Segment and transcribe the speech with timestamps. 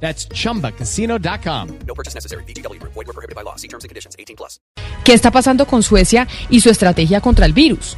[0.00, 1.68] That's chumbacasino.com.
[1.86, 2.44] No purchase necessary.
[2.44, 2.80] BGW.
[2.82, 3.56] Void were prohibited by law.
[3.56, 4.14] See terms and conditions.
[4.18, 4.60] 18 plus.
[5.04, 7.96] ¿Qué está pasando con Suecia y su estrategia contra el virus?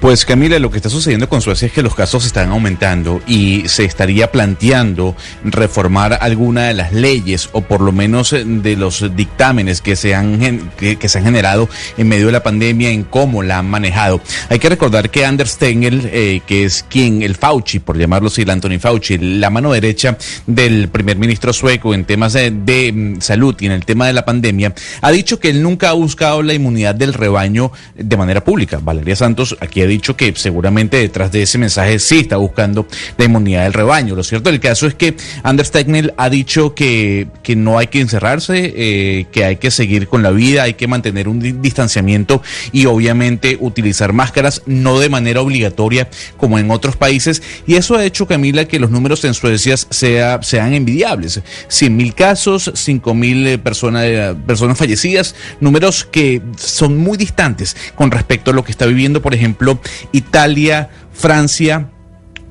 [0.00, 3.64] Pues Camila, lo que está sucediendo con Suecia es que los casos están aumentando y
[3.66, 5.14] se estaría planteando
[5.44, 10.14] reformar alguna de las leyes o por lo menos eh, de los dictámenes que se
[10.14, 11.68] han, que, que se han generado
[11.98, 14.22] en medio de la pandemia en cómo la han manejado.
[14.48, 18.40] Hay que recordar que Anders Stengel, eh, que es quien, el Fauci, por llamarlo así,
[18.40, 23.20] el Anthony Fauci, la mano derecha del primer ministro sueco en temas de, de, mm,
[23.20, 24.72] salud y en el tema de la pandemia,
[25.02, 28.80] ha dicho que él nunca ha buscado la inmunidad del rebaño de manera pública.
[28.82, 32.86] Valeria Santos aquí ha dicho que seguramente detrás de ese mensaje sí está buscando
[33.18, 34.14] la inmunidad del rebaño.
[34.14, 38.00] Lo cierto del caso es que Anders Tegnell ha dicho que, que no hay que
[38.00, 42.42] encerrarse, eh, que hay que seguir con la vida, hay que mantener un di- distanciamiento
[42.72, 47.42] y obviamente utilizar máscaras, no de manera obligatoria como en otros países.
[47.66, 51.40] Y eso ha hecho, Camila, que los números en Suecia sea, sean envidiables.
[51.68, 58.10] 100 mil casos, 5 mil personas, eh, personas fallecidas, números que son muy distantes con
[58.10, 59.79] respecto a lo que está viviendo, por ejemplo,
[60.12, 61.90] Italia, Francia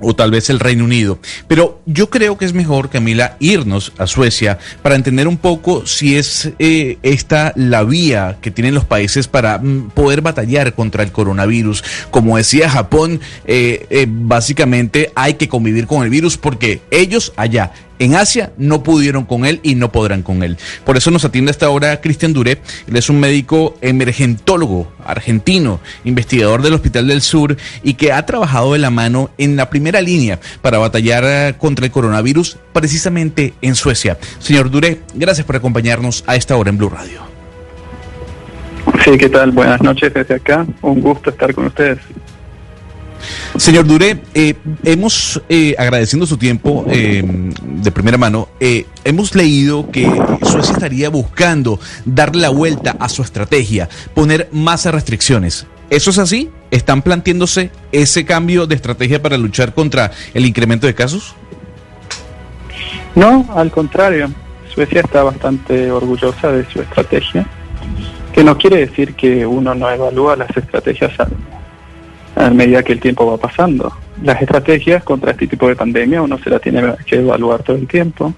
[0.01, 1.19] o tal vez el Reino Unido.
[1.47, 6.15] Pero yo creo que es mejor, Camila, irnos a Suecia para entender un poco si
[6.15, 11.11] es eh, esta la vía que tienen los países para mm, poder batallar contra el
[11.11, 11.83] coronavirus.
[12.11, 17.71] Como decía Japón, eh, eh, básicamente hay que convivir con el virus porque ellos allá
[17.99, 20.57] en Asia no pudieron con él y no podrán con él.
[20.85, 22.59] Por eso nos atiende hasta ahora Cristian Duré.
[22.87, 28.73] Él es un médico emergentólogo argentino, investigador del Hospital del Sur y que ha trabajado
[28.73, 33.75] de la mano en la primera línea para batallar eh, contra el coronavirus precisamente en
[33.75, 34.17] Suecia.
[34.39, 37.21] Señor Duré, gracias por acompañarnos a esta hora en Blue Radio.
[39.03, 39.51] Sí, ¿qué tal?
[39.51, 40.65] Buenas noches desde acá.
[40.81, 41.99] Un gusto estar con ustedes.
[43.59, 44.53] Señor Duré, eh,
[44.85, 50.05] hemos, eh, agradeciendo su tiempo eh, de primera mano, eh, hemos leído que
[50.43, 55.67] Suecia estaría buscando darle la vuelta a su estrategia, poner más restricciones.
[55.89, 56.49] ¿Eso es así?
[56.71, 61.35] ¿Están planteándose ese cambio de estrategia para luchar contra el incremento de casos?
[63.13, 64.31] No, al contrario.
[64.73, 67.45] Suecia está bastante orgullosa de su estrategia,
[68.31, 71.11] que no quiere decir que uno no evalúa las estrategias
[72.39, 73.91] a, medida que el tiempo va pasando.
[74.23, 77.87] Las estrategias contra este tipo de pandemia uno se las tiene que evaluar todo el
[77.87, 78.33] tiempo,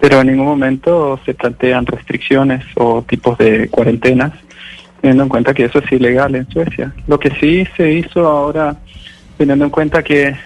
[0.00, 4.32] pero en ningún momento se plantean restricciones o tipos de cuarentenas,
[5.00, 6.92] teniendo en cuenta que eso es ilegal en Suecia.
[7.06, 8.76] Lo que sí se hizo ahora,
[9.36, 10.36] teniendo en cuenta que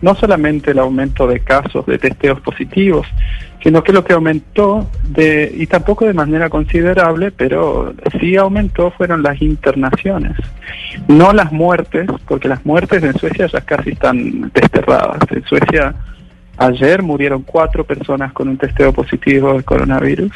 [0.00, 3.06] no solamente el aumento de casos de testeos positivos,
[3.66, 9.24] sino que lo que aumentó de y tampoco de manera considerable, pero sí aumentó fueron
[9.24, 10.36] las internaciones,
[11.08, 15.18] no las muertes, porque las muertes en Suecia ya casi están desterradas.
[15.32, 15.96] En Suecia
[16.58, 20.30] ayer murieron cuatro personas con un testeo positivo de coronavirus,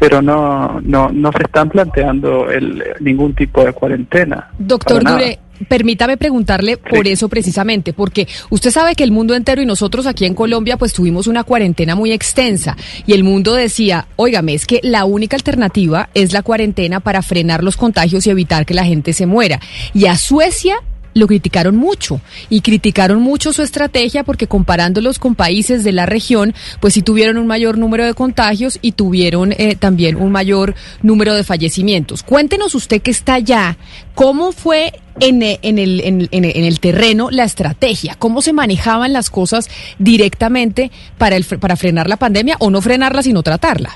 [0.00, 4.48] pero no no no se están planteando el, ningún tipo de cuarentena.
[4.58, 5.04] Doctor.
[5.04, 10.06] Dure, permítame preguntarle por eso precisamente, porque usted sabe que el mundo entero y nosotros
[10.06, 14.66] aquí en Colombia pues tuvimos una cuarentena muy extensa y el mundo decía, óigame, es
[14.66, 18.84] que la única alternativa es la cuarentena para frenar los contagios y evitar que la
[18.84, 19.60] gente se muera.
[19.94, 20.76] Y a Suecia
[21.14, 26.54] lo criticaron mucho y criticaron mucho su estrategia porque comparándolos con países de la región,
[26.80, 31.34] pues sí tuvieron un mayor número de contagios y tuvieron eh, también un mayor número
[31.34, 32.22] de fallecimientos.
[32.22, 33.76] Cuéntenos usted que está allá,
[34.14, 38.14] ¿cómo fue en, eh, en el, en, en- el terreno la estrategia?
[38.18, 39.68] ¿Cómo se manejaban las cosas
[39.98, 43.90] directamente para, el, para frenar la pandemia o no frenarla sino tratarla?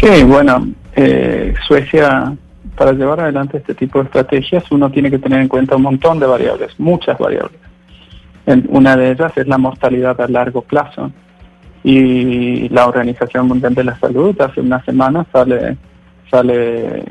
[0.00, 2.34] Sí, bueno, eh, Suecia,
[2.76, 6.18] para llevar adelante este tipo de estrategias, uno tiene que tener en cuenta un montón
[6.20, 7.58] de variables, muchas variables.
[8.68, 11.10] Una de ellas es la mortalidad a largo plazo.
[11.82, 15.76] Y la Organización Mundial de la Salud hace una semana sale,
[16.30, 17.04] sale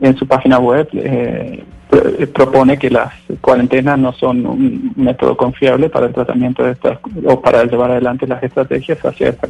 [0.00, 5.88] en su página web, eh, pro- propone que las cuarentenas no son un método confiable
[5.88, 9.48] para el tratamiento de estas o para llevar adelante las estrategias hacia, esta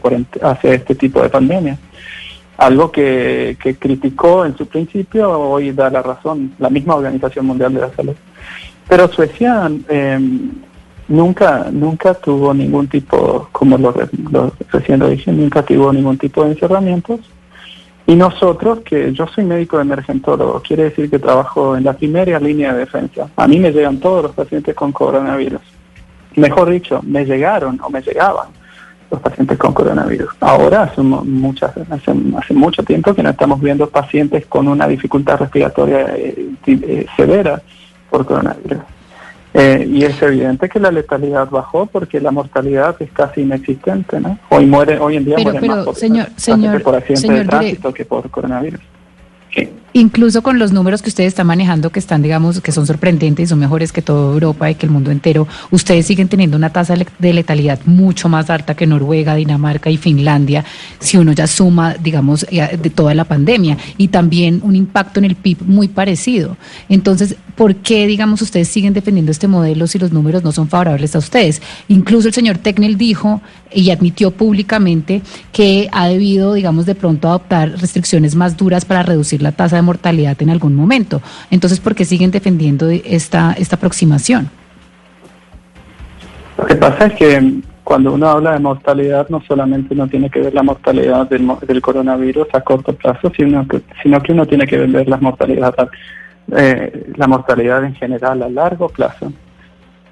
[0.50, 1.76] hacia este tipo de pandemia
[2.64, 7.81] algo que, criticó en su principio, hoy da la razón la misma Organización Mundial de
[7.81, 8.14] la Salud.
[8.88, 10.19] Pero Suecia eh,
[11.09, 13.94] nunca nunca tuvo ningún tipo, como lo,
[14.31, 17.20] lo- recién lo dije, nunca tuvo ningún tipo de encerramientos.
[18.06, 22.73] Y nosotros, que yo soy médico emergentólogo, quiere decir que trabajo en la primera línea
[22.73, 23.29] de defensa.
[23.37, 25.62] A mí me llegan todos los pacientes con coronavirus.
[26.35, 28.49] Mejor dicho, me llegaron o me llegaban
[29.12, 30.31] los pacientes con coronavirus.
[30.41, 35.38] Ahora hace, muchas, hace, hace mucho tiempo que no estamos viendo pacientes con una dificultad
[35.38, 37.61] respiratoria eh, eh, severa
[38.11, 38.79] por coronavirus.
[39.55, 44.38] Eh, y es evidente que la letalidad bajó porque la mortalidad es casi inexistente, ¿no?
[44.49, 47.44] Hoy muere, hoy en día pero, mueren más por, señor, señor, por accidente señor de
[47.44, 48.81] tránsito que por coronavirus.
[49.55, 49.69] Sí.
[49.94, 53.47] Incluso con los números que ustedes están manejando, que están, digamos, que son sorprendentes y
[53.47, 56.94] son mejores que toda Europa y que el mundo entero, ustedes siguen teniendo una tasa
[57.19, 60.65] de letalidad mucho más alta que Noruega, Dinamarca y Finlandia,
[60.99, 65.37] si uno ya suma, digamos, de toda la pandemia, y también un impacto en el
[65.37, 66.56] PIB muy parecido.
[66.89, 71.15] Entonces, ¿por qué, digamos, ustedes siguen defendiendo este modelo si los números no son favorables
[71.15, 71.61] a ustedes?
[71.89, 73.43] Incluso el señor Tecnel dijo
[73.75, 75.23] y admitió públicamente
[75.53, 79.81] que ha debido, digamos, de pronto adoptar restricciones más duras para reducir la tasa de
[79.82, 81.20] mortalidad en algún momento.
[81.50, 84.50] Entonces, ¿por qué siguen defendiendo esta, esta aproximación?
[86.58, 90.40] Lo que pasa es que cuando uno habla de mortalidad, no solamente uno tiene que
[90.40, 94.79] ver la mortalidad del, coronavirus a corto plazo, sino que, sino que uno tiene que
[94.79, 95.88] ver las mortalidades,
[96.56, 99.32] eh, la mortalidad en general a largo plazo.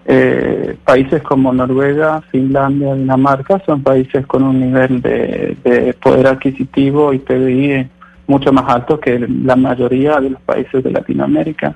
[0.04, 7.12] Eh, países como Noruega, Finlandia, Dinamarca son países con un nivel de, de poder adquisitivo
[7.12, 7.88] y PBI
[8.30, 11.74] mucho más alto que la mayoría de los países de Latinoamérica.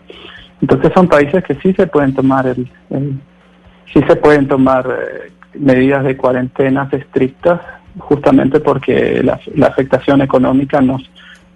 [0.61, 2.67] Entonces son países que sí se pueden tomar el,
[3.93, 7.61] sí se pueden tomar eh, medidas de cuarentenas estrictas
[7.99, 10.99] justamente porque la, afectación económica no,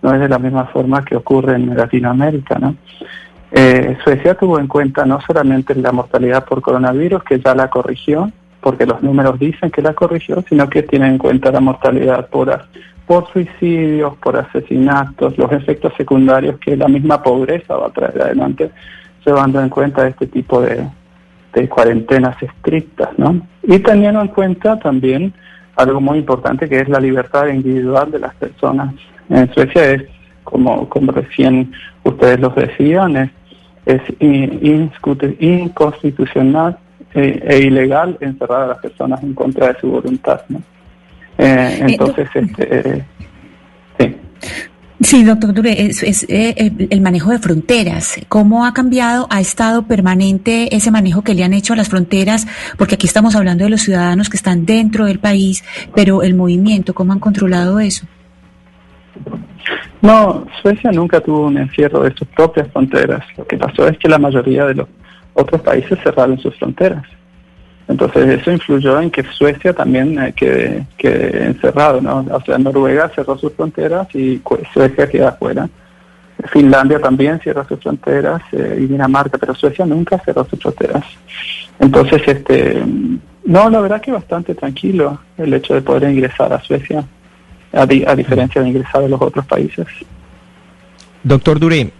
[0.03, 2.77] no es de la misma forma que ocurre en Latinoamérica, ¿no?
[3.50, 8.31] Eh, Suecia tuvo en cuenta no solamente la mortalidad por coronavirus, que ya la corrigió,
[8.61, 12.50] porque los números dicen que la corrigió, sino que tiene en cuenta la mortalidad por
[13.09, 18.71] por suicidios, por asesinatos, los efectos secundarios que la misma pobreza va a traer adelante,
[19.25, 20.87] llevando en cuenta este tipo de,
[21.71, 23.41] cuarentenas estrictas, ¿no?
[23.65, 25.33] Y teniendo en cuenta también
[25.75, 28.95] algo muy importante que es la libertad individual de las personas.
[29.29, 30.05] En Suecia es,
[30.45, 31.73] como, como recién
[32.05, 33.31] ustedes lo decían, es,
[33.87, 36.79] es inconstitucional
[37.15, 40.63] e, e, ilegal encerrar a las personas en contra de su voluntad, ¿no?
[41.38, 43.05] Eh, entonces, este,
[43.99, 44.17] sí.
[45.00, 48.20] Sí, doctor Dure, es, eh, el manejo de fronteras.
[48.29, 52.49] ¿Cómo ha cambiado, ha estado permanente ese manejo que le han hecho a las fronteras?
[52.76, 55.62] Porque aquí estamos hablando de los ciudadanos que están dentro del país,
[55.94, 58.06] pero el movimiento, ¿cómo han controlado eso?
[60.02, 63.25] No, Suecia nunca tuvo un encierro de sus propias fronteras.
[63.37, 64.88] Lo que pasó es que la mayoría de los
[65.35, 67.05] otros países cerraron sus fronteras.
[67.88, 72.25] Entonces eso influyó en que Suecia también eh, quede, encerrado, ¿no?
[72.31, 74.43] O sea, Noruega cerró sus fronteras y
[74.73, 75.69] Suecia queda afuera.
[76.52, 81.05] Finlandia también cierra sus fronteras eh, y Dinamarca, pero Suecia nunca cerró sus fronteras.
[81.81, 82.82] Entonces, este,
[83.44, 87.02] no, la verdad que bastante tranquilo el hecho de poder ingresar a Suecia,
[87.73, 89.87] a, a diferencia de ingresar a los otros países.
[91.23, 91.90] Doctor Duré,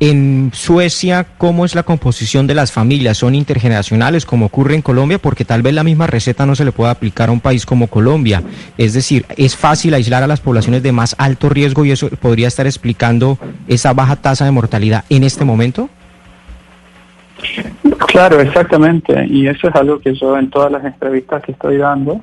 [0.00, 3.18] en Suecia, ¿cómo es la composición de las familias?
[3.18, 5.18] ¿Son intergeneracionales como ocurre en Colombia?
[5.18, 7.86] Porque tal vez la misma receta no se le pueda aplicar a un país como
[7.86, 8.42] Colombia.
[8.78, 12.48] Es decir, ¿es fácil aislar a las poblaciones de más alto riesgo y eso podría
[12.48, 13.38] estar explicando
[13.68, 15.90] esa baja tasa de mortalidad en este momento?
[18.08, 19.26] Claro, exactamente.
[19.28, 22.22] Y eso es algo que yo en todas las entrevistas que estoy dando,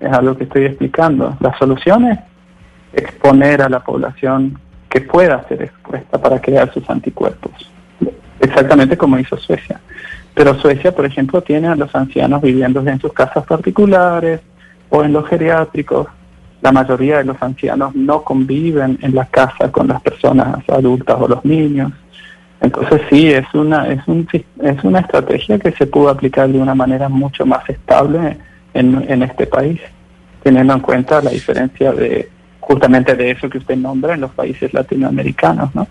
[0.00, 1.36] es algo que estoy explicando.
[1.38, 2.18] La solución es
[2.94, 4.58] exponer a la población
[4.92, 7.50] que pueda ser expuesta para crear sus anticuerpos,
[8.38, 9.80] exactamente como hizo Suecia.
[10.34, 14.42] Pero Suecia, por ejemplo, tiene a los ancianos viviendo en sus casas particulares
[14.90, 16.08] o en los geriátricos.
[16.60, 21.26] La mayoría de los ancianos no conviven en la casa con las personas adultas o
[21.26, 21.90] los niños.
[22.60, 24.28] Entonces sí, es una, es, un,
[24.62, 28.36] es una estrategia que se pudo aplicar de una manera mucho más estable
[28.74, 29.80] en, en este país,
[30.42, 32.28] teniendo en cuenta la diferencia de
[32.62, 35.86] justamente de eso que usted nombra en los países latinoamericanos, ¿no?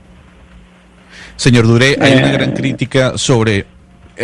[1.36, 3.66] Señor Duré, hay una gran eh, crítica sobre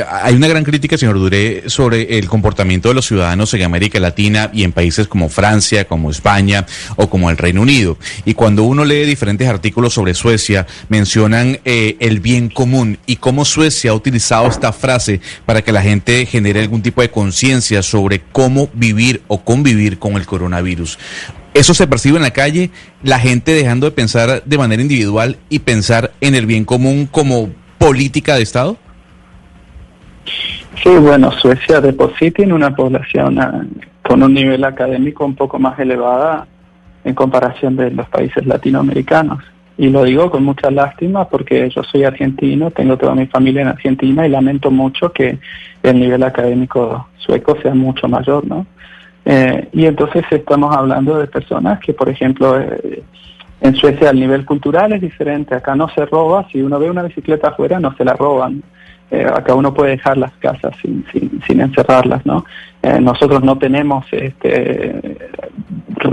[0.10, 4.50] hay una gran crítica, señor Duré, sobre el comportamiento de los ciudadanos en América Latina
[4.54, 7.98] y en países como Francia, como España o como el Reino Unido.
[8.25, 13.46] Y cuando uno lee diferentes artículos sobre Suecia, mencionan eh, el bien común y cómo
[13.46, 18.22] Suecia ha utilizado esta frase para que la gente genere algún tipo de conciencia sobre
[18.32, 20.98] cómo vivir o convivir con el coronavirus.
[21.54, 22.70] Eso se percibe en la calle,
[23.01, 27.50] la gente dejando de pensar de manera individual y pensar en el bien común como
[27.80, 28.77] política de Estado.
[30.84, 33.65] Sí, bueno, Suecia de por sí una población ah,
[34.03, 36.48] con un nivel académico un poco más elevada
[37.03, 39.43] en comparación de los países latinoamericanos.
[39.77, 43.67] Y lo digo con mucha lástima porque yo soy argentino, tengo toda mi familia en
[43.69, 45.39] Argentina y lamento mucho que
[45.84, 48.65] el nivel académico sueco sea mucho mayor, ¿no?
[49.25, 53.03] Eh, y entonces estamos hablando de personas que, por ejemplo, eh,
[53.62, 57.03] en Suecia el nivel cultural es diferente, acá no se roba, si uno ve una
[57.03, 58.63] bicicleta afuera no se la roban.
[59.10, 62.44] Eh, acá uno puede dejar las casas sin, sin, sin encerrarlas, ¿no?
[62.84, 65.18] Eh, nosotros no tenemos este,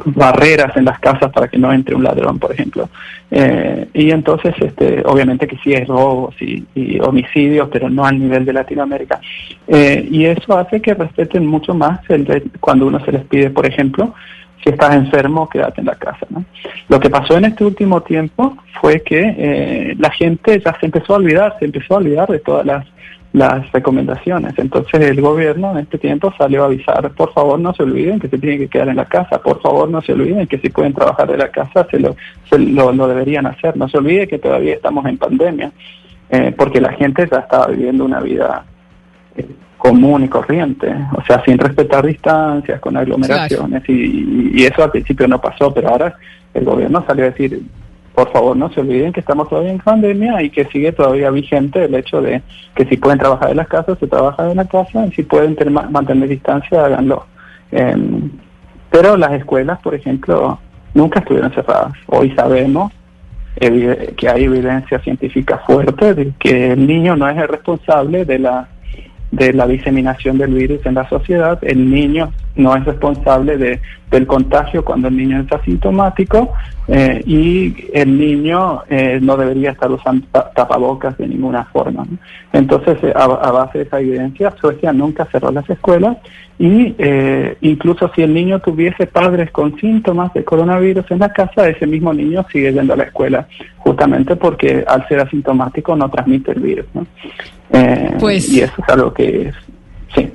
[0.06, 2.88] barreras en las casas para que no entre un ladrón, por ejemplo.
[3.30, 6.64] Eh, y entonces, este, obviamente que sí hay robos y,
[7.00, 9.20] homicidios, pero no al nivel de Latinoamérica.
[9.66, 13.66] Eh, y eso hace que respeten mucho más el cuando uno se les pide, por
[13.66, 14.14] ejemplo,
[14.62, 16.26] si estás enfermo, quédate en la casa.
[16.30, 16.44] ¿no?
[16.88, 21.14] Lo que pasó en este último tiempo fue que eh, la gente ya se empezó
[21.14, 22.86] a olvidar, se empezó a olvidar de todas las,
[23.34, 24.54] las recomendaciones.
[24.56, 28.28] Entonces el gobierno en este tiempo salió a avisar, por favor no se olviden que
[28.28, 30.94] se tienen que quedar en la casa, por favor no se olviden que si pueden
[30.94, 32.16] trabajar de la casa se lo,
[32.48, 33.76] se lo, deberían hacer.
[33.76, 35.72] No se olvide que todavía estamos en pandemia,
[36.30, 38.64] eh, porque la gente ya estaba viviendo una vida
[39.36, 39.46] eh,
[39.90, 45.28] común y corriente, o sea, sin respetar distancias, con aglomeraciones, y, y eso al principio
[45.28, 46.14] no pasó, pero ahora
[46.54, 47.60] el gobierno salió a decir,
[48.14, 51.84] por favor, no se olviden que estamos todavía en pandemia y que sigue todavía vigente
[51.84, 52.40] el hecho de
[52.74, 55.54] que si pueden trabajar en las casas, se trabaja en la casa, y si pueden
[55.54, 57.26] ter- ma- mantener distancia, háganlo.
[57.70, 58.30] Em,
[58.90, 60.58] pero las escuelas, por ejemplo,
[60.94, 61.92] nunca estuvieron cerradas.
[62.06, 62.90] Hoy sabemos
[64.16, 68.68] que hay evidencia científica fuerte de que el niño no es el responsable de la
[69.34, 71.58] de la diseminación del virus en la sociedad.
[71.62, 76.52] El niño no es responsable de, del contagio cuando el niño es asintomático
[76.86, 82.06] eh, y el niño eh, no debería estar usando ta- tapabocas de ninguna forma.
[82.52, 86.16] Entonces, eh, a, a base de esa evidencia, Suecia nunca cerró las escuelas
[86.56, 91.68] y eh, incluso si el niño tuviese padres con síntomas de coronavirus en la casa,
[91.68, 93.48] ese mismo niño sigue yendo a la escuela,
[93.84, 96.86] justamente porque al ser asintomático no transmite el virus.
[96.94, 97.06] ¿no?
[97.70, 99.54] Eh, Pues- y eso es algo que es,
[100.14, 100.30] sí.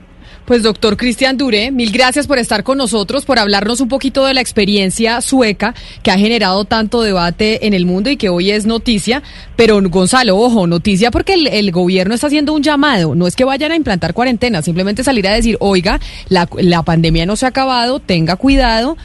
[0.45, 4.33] Pues doctor Cristian Duré, mil gracias por estar con nosotros, por hablarnos un poquito de
[4.33, 8.65] la experiencia sueca que ha generado tanto debate en el mundo y que hoy es
[8.65, 9.21] noticia.
[9.55, 13.13] Pero Gonzalo, ojo, noticia porque el, el gobierno está haciendo un llamado.
[13.13, 17.27] No es que vayan a implantar cuarentena, simplemente salir a decir, oiga, la, la pandemia
[17.27, 18.97] no se ha acabado, tenga cuidado,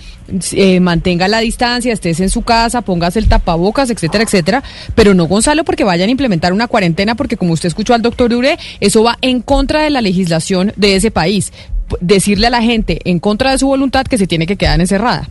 [0.52, 4.62] eh, mantenga la distancia, estés en su casa, póngase el tapabocas, etcétera, etcétera.
[4.94, 8.30] Pero no, Gonzalo, porque vayan a implementar una cuarentena, porque como usted escuchó al doctor
[8.30, 11.52] Duré, eso va en contra de la legislación de ese país.
[12.00, 15.28] Decirle a la gente en contra de su voluntad que se tiene que quedar encerrada.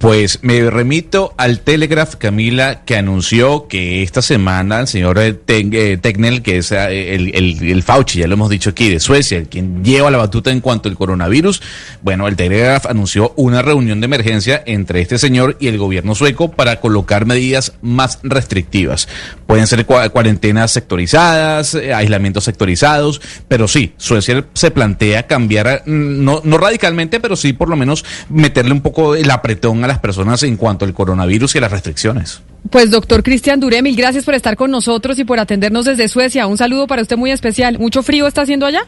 [0.00, 5.98] Pues me remito al Telegraph, Camila, que anunció que esta semana el señor eh, eh,
[6.00, 9.44] Tegnell, que es eh, el, el, el Fauci, ya lo hemos dicho aquí, de Suecia,
[9.44, 11.60] quien lleva la batuta en cuanto al coronavirus,
[12.00, 16.50] bueno, el Telegraph anunció una reunión de emergencia entre este señor y el gobierno sueco
[16.50, 19.06] para colocar medidas más restrictivas.
[19.46, 26.40] Pueden ser cua- cuarentenas sectorizadas, aislamientos sectorizados, pero sí, Suecia se plantea cambiar, mm, no,
[26.42, 30.42] no radicalmente, pero sí por lo menos meterle un poco el apretón a las personas
[30.42, 32.42] en cuanto al coronavirus y a las restricciones.
[32.70, 36.46] Pues doctor Cristian Duré, mil gracias por estar con nosotros y por atendernos desde Suecia.
[36.46, 37.78] Un saludo para usted muy especial.
[37.78, 38.82] ¿Mucho frío está haciendo allá?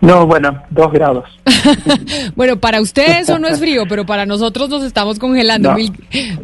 [0.00, 1.24] No, bueno, dos grados.
[2.36, 5.70] Bueno, para usted eso no es frío, pero para nosotros nos estamos congelando.
[5.70, 5.74] No.
[5.76, 5.92] Mil,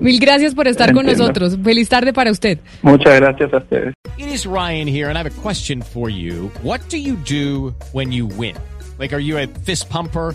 [0.00, 1.22] mil gracias por estar con Entiendo.
[1.22, 1.56] nosotros.
[1.62, 2.58] Feliz tarde para used.
[2.82, 3.94] Muchas gracias a ustedes.
[4.18, 6.50] It is Ryan here, and I have a question for you.
[6.62, 8.56] What do you do when you win?
[8.98, 10.34] Like, are you a fist pumper?